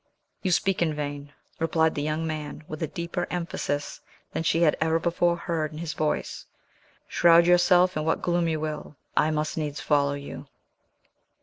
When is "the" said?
1.93-2.01